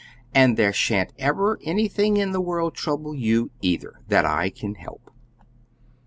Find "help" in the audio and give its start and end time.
4.73-5.11